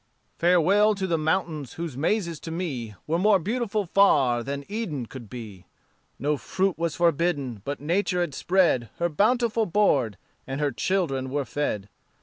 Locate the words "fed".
11.45-11.87